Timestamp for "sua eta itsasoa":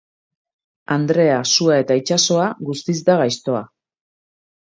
1.51-2.47